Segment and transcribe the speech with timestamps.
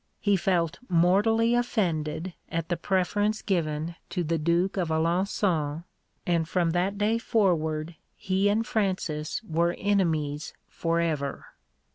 [0.19, 5.83] He felt mortally offended at the preference given to the Duke of Alençon,
[6.25, 11.45] and from that day forward he and Francis were enemies for ever.